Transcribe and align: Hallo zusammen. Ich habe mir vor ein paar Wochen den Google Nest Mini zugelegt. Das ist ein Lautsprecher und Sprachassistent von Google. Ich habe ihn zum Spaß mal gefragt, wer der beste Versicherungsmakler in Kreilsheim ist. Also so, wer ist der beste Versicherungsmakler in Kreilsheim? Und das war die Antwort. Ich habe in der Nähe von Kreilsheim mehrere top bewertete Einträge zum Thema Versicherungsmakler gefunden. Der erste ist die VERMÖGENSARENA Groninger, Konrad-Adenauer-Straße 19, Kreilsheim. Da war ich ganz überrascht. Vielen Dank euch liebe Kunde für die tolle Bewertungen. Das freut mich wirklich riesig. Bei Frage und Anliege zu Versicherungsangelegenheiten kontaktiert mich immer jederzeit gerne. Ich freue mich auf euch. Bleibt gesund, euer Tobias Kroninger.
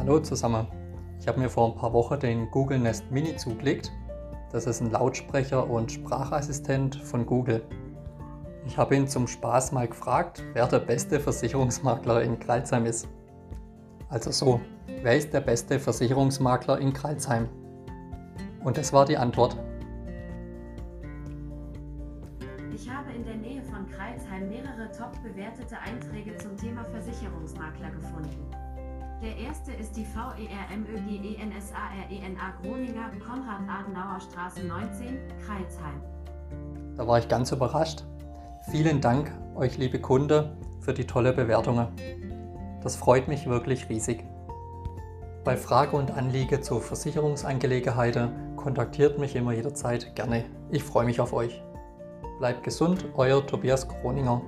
Hallo 0.00 0.18
zusammen. 0.18 0.66
Ich 1.20 1.28
habe 1.28 1.38
mir 1.38 1.50
vor 1.50 1.68
ein 1.68 1.74
paar 1.74 1.92
Wochen 1.92 2.18
den 2.18 2.50
Google 2.50 2.78
Nest 2.78 3.10
Mini 3.10 3.36
zugelegt. 3.36 3.92
Das 4.50 4.64
ist 4.64 4.80
ein 4.80 4.90
Lautsprecher 4.90 5.68
und 5.68 5.92
Sprachassistent 5.92 6.96
von 6.96 7.26
Google. 7.26 7.62
Ich 8.64 8.78
habe 8.78 8.96
ihn 8.96 9.06
zum 9.06 9.26
Spaß 9.26 9.72
mal 9.72 9.86
gefragt, 9.86 10.42
wer 10.54 10.66
der 10.66 10.78
beste 10.78 11.20
Versicherungsmakler 11.20 12.22
in 12.22 12.38
Kreilsheim 12.40 12.86
ist. 12.86 13.08
Also 14.08 14.30
so, 14.30 14.62
wer 15.02 15.18
ist 15.18 15.34
der 15.34 15.42
beste 15.42 15.78
Versicherungsmakler 15.78 16.78
in 16.78 16.94
Kreilsheim? 16.94 17.46
Und 18.64 18.78
das 18.78 18.94
war 18.94 19.04
die 19.04 19.18
Antwort. 19.18 19.54
Ich 22.74 22.90
habe 22.90 23.12
in 23.12 23.22
der 23.26 23.36
Nähe 23.36 23.62
von 23.64 23.86
Kreilsheim 23.86 24.48
mehrere 24.48 24.90
top 24.96 25.12
bewertete 25.22 25.78
Einträge 25.78 26.38
zum 26.38 26.56
Thema 26.56 26.86
Versicherungsmakler 26.86 27.90
gefunden. 27.90 28.69
Der 29.22 29.36
erste 29.36 29.72
ist 29.72 29.94
die 29.98 30.06
VERMÖGENSARENA 30.06 32.54
Groninger, 32.62 33.10
Konrad-Adenauer-Straße 33.22 34.66
19, 34.66 35.18
Kreilsheim. 35.44 36.00
Da 36.96 37.06
war 37.06 37.18
ich 37.18 37.28
ganz 37.28 37.52
überrascht. 37.52 38.06
Vielen 38.70 39.02
Dank 39.02 39.30
euch 39.54 39.76
liebe 39.76 40.00
Kunde 40.00 40.56
für 40.80 40.94
die 40.94 41.06
tolle 41.06 41.34
Bewertungen. 41.34 41.88
Das 42.82 42.96
freut 42.96 43.28
mich 43.28 43.46
wirklich 43.46 43.90
riesig. 43.90 44.24
Bei 45.44 45.54
Frage 45.54 45.98
und 45.98 46.12
Anliege 46.12 46.62
zu 46.62 46.80
Versicherungsangelegenheiten 46.80 48.56
kontaktiert 48.56 49.18
mich 49.18 49.36
immer 49.36 49.52
jederzeit 49.52 50.16
gerne. 50.16 50.46
Ich 50.70 50.82
freue 50.82 51.04
mich 51.04 51.20
auf 51.20 51.34
euch. 51.34 51.62
Bleibt 52.38 52.62
gesund, 52.62 53.04
euer 53.16 53.46
Tobias 53.46 53.86
Kroninger. 53.86 54.40